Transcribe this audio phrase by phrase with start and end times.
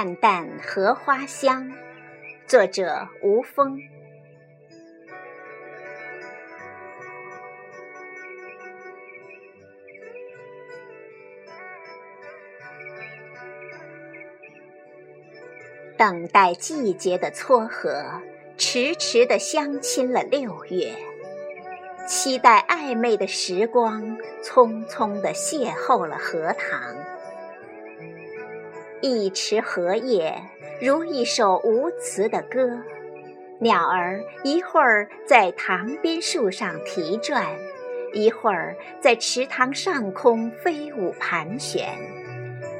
[0.00, 1.70] 淡淡荷花香，
[2.46, 3.78] 作者吴峰。
[15.98, 18.22] 等待季节的撮合，
[18.56, 20.94] 迟迟的相亲了六月；
[22.08, 27.09] 期待暧昧的时光，匆匆的邂逅了荷塘。
[29.02, 30.42] 一池荷叶
[30.80, 32.78] 如一首无词的歌，
[33.58, 37.42] 鸟儿一会儿在塘边树上啼啭，
[38.12, 41.88] 一会儿在池塘上空飞舞盘旋，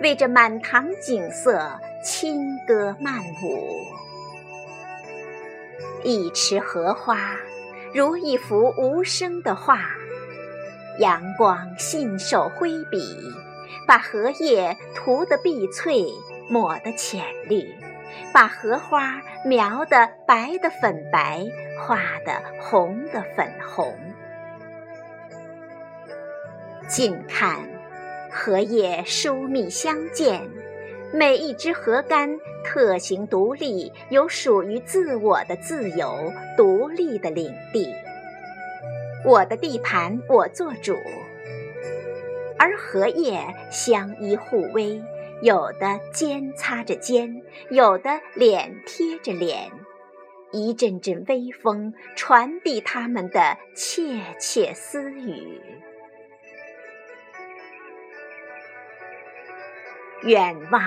[0.00, 1.70] 为这满塘景色。
[2.04, 3.82] 轻歌曼舞，
[6.04, 7.18] 一池荷花
[7.92, 9.80] 如一幅无声的画，
[11.00, 13.18] 阳光信手挥笔，
[13.86, 16.06] 把荷叶涂得碧翠，
[16.48, 17.74] 抹得浅绿，
[18.32, 21.44] 把荷花描得白的粉白，
[21.80, 23.94] 画的红的粉红。
[26.88, 27.60] 近看，
[28.30, 30.40] 荷叶疏密相间。
[31.12, 37.94] 每一支荷杆特行独立，有属于自我的自由、独立的领地。
[39.24, 40.96] 我的地盘，我做主。
[42.58, 45.02] 而荷叶相依互偎，
[45.42, 49.70] 有的肩擦着肩，有的脸贴着脸，
[50.52, 55.60] 一阵阵微风传递他们的窃窃私语。
[60.22, 60.82] 远望，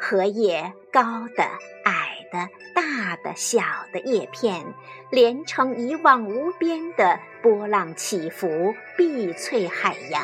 [0.00, 1.44] 荷叶高的、
[1.84, 4.74] 矮的、大的、小的叶片，
[5.10, 10.22] 连成一望无边的波浪起伏、碧翠海洋。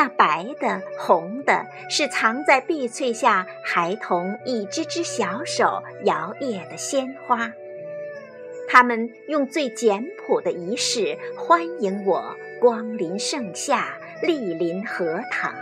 [0.00, 7.52] 那白的、红的，是藏在碧翠下孩童一只只小手摇曳的鲜花。
[8.66, 15.54] 他们用最简朴的仪式欢迎我光临盛夏，莅临荷塘。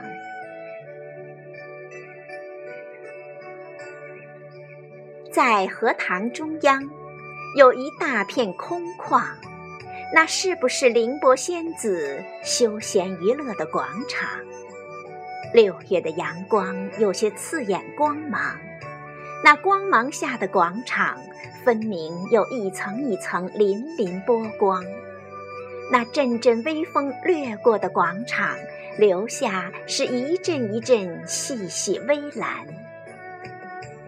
[5.33, 6.81] 在荷塘中央，
[7.57, 9.21] 有一大片空旷，
[10.13, 14.29] 那是不是凌波仙子休闲娱乐的广场？
[15.53, 18.59] 六月的阳光有些刺眼光芒，
[19.45, 21.19] 那光芒下的广场，
[21.63, 24.83] 分明有一层一层粼粼波光。
[25.91, 28.57] 那阵阵微风掠过的广场，
[28.99, 32.67] 留下是一阵一阵细细微澜。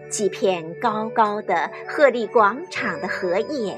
[0.09, 3.77] 几片高高的鹤立广场的荷叶，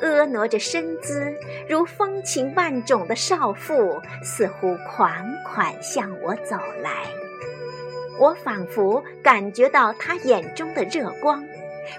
[0.00, 1.34] 婀娜着身姿，
[1.68, 6.90] 如风情万种的少妇，似乎款款向我走来。
[8.18, 11.44] 我仿佛感觉到她眼中的热光，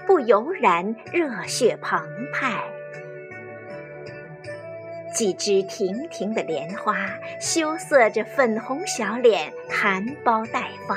[0.06, 2.00] 不由然热血澎
[2.32, 2.62] 湃。
[5.14, 7.10] 几枝亭亭的莲花，
[7.40, 10.96] 羞涩着粉红小脸，含苞待放。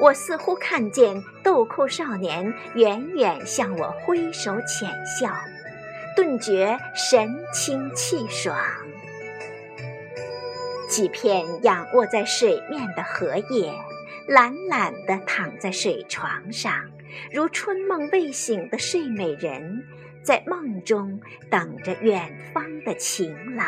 [0.00, 5.34] 我似乎看见豆蔻少年远远向我挥手浅笑，
[6.14, 8.56] 顿觉神清气爽。
[10.88, 13.72] 几片仰卧在水面的荷叶，
[14.28, 16.72] 懒懒地躺在水床上，
[17.32, 19.84] 如春梦未醒的睡美人，
[20.22, 21.20] 在梦中
[21.50, 23.66] 等着远方的情郎。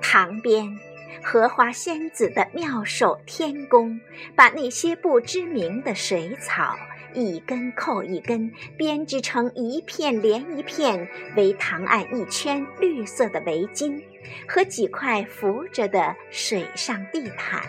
[0.00, 0.78] 塘边。
[1.20, 4.00] 荷花仙子的妙手天工，
[4.36, 6.76] 把那些不知名的水草
[7.14, 14.02] 一根扣一根编织成一片连一片，围塘岸一圈绿色的围巾
[14.48, 17.62] 和几块浮着的水上地毯，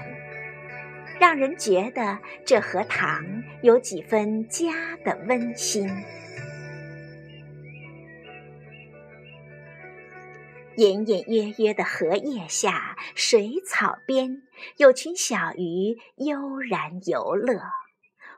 [1.19, 4.71] 让人觉得这荷塘有几分家
[5.03, 5.89] 的温馨。
[10.75, 14.41] 隐隐约约的荷叶下，水草边，
[14.77, 17.61] 有群小鱼悠然游乐，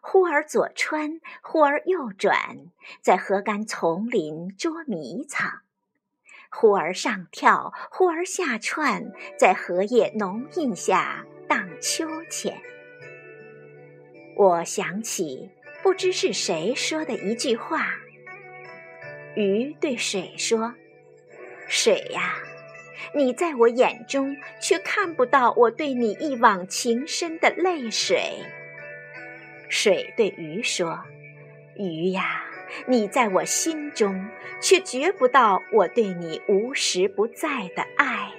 [0.01, 2.57] 忽而左穿，忽而右转，
[3.01, 5.61] 在河干丛林捉迷藏；
[6.51, 12.61] 忽而上跳，忽而下窜，在荷叶浓荫下荡秋千。
[14.35, 15.49] 我想起
[15.81, 17.93] 不知是谁说的一句话：
[19.37, 20.73] 鱼对水说。
[21.67, 22.35] 水呀，
[23.13, 28.43] 你在我眼中，却看不到我对你一往情深的泪水。
[29.67, 30.99] 水对鱼说
[31.75, 32.45] ：“鱼呀，
[32.87, 34.27] 你在我心中，
[34.61, 38.31] 却觉不到我对你无时不在的爱。”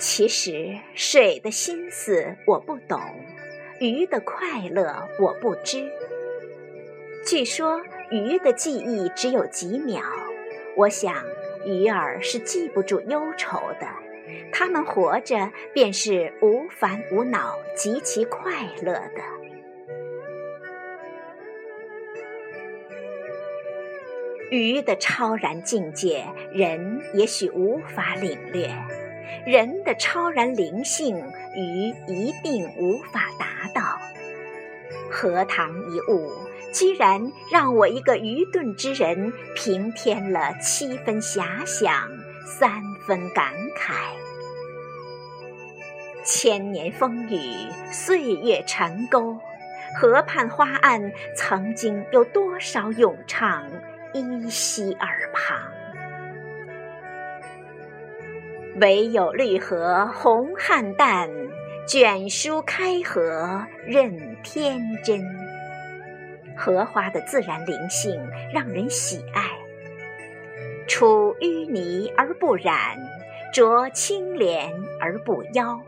[0.00, 3.00] 其实水的心思我不懂，
[3.80, 5.90] 鱼的快乐我不知。
[7.26, 10.00] 据说鱼的记忆只有几秒，
[10.78, 11.12] 我想
[11.64, 13.88] 鱼儿是记不住忧愁的，
[14.52, 19.20] 它们活着便是无烦无恼、极其快乐的。
[24.52, 28.70] 鱼的超然境界，人也许无法领略。
[29.44, 31.18] 人的超然灵性，
[31.56, 33.98] 鱼一定无法达到。
[35.10, 36.30] 荷塘一物，
[36.72, 42.08] 居然让我一个愚钝之人平添了七分遐想，
[42.44, 42.70] 三
[43.06, 43.94] 分感慨。
[46.24, 47.40] 千年风雨，
[47.90, 49.38] 岁月尘沟，
[49.98, 53.64] 河畔花岸，曾经有多少咏唱
[54.12, 55.58] 依稀耳旁。
[58.80, 61.30] 唯有绿荷红菡萏，
[61.86, 65.37] 卷舒开合任天真。
[66.58, 68.20] 荷花的自然灵性
[68.52, 69.44] 让人喜爱，
[70.88, 72.98] 出淤泥而不染，
[73.54, 75.80] 濯清涟而不妖。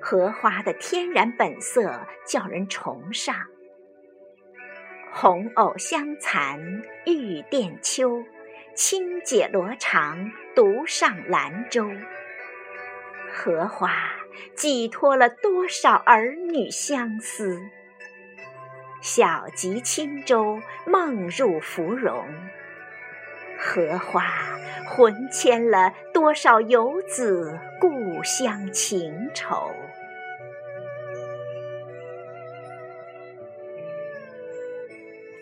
[0.00, 3.36] 荷花的天然本色叫人崇尚。
[5.12, 8.24] 红藕香残玉簟秋。
[8.72, 11.86] 轻解罗裳，独上兰舟。
[13.30, 13.92] 荷花
[14.54, 17.60] 寄托了多少儿女相思？
[19.00, 22.26] 小楫轻舟，梦入芙蓉。
[23.58, 24.24] 荷花
[24.86, 29.70] 魂牵了多少游子故乡情愁？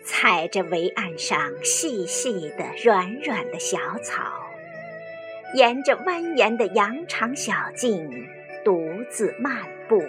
[0.03, 4.23] 踩着围岸上细细的、软软的小草，
[5.53, 8.27] 沿着蜿蜒的羊肠小径
[8.63, 10.03] 独自漫步。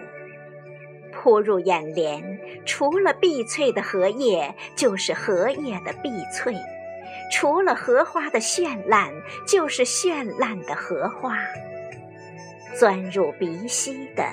[1.22, 6.54] 扑入眼帘，除了碧翠的荷叶，就是荷叶的碧翠；
[7.30, 9.12] 除了荷花的绚烂，
[9.46, 11.36] 就是绚烂的荷花。
[12.78, 14.24] 钻入鼻息的，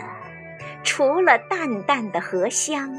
[0.81, 2.89] 除了淡淡的荷香。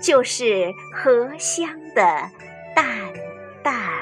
[0.00, 2.28] 就是荷香的
[2.74, 2.84] 淡
[3.62, 4.01] 淡。